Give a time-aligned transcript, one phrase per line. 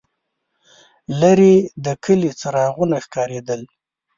[1.19, 1.53] لرې
[1.83, 3.61] د کلي څراغونه ښکارېدل.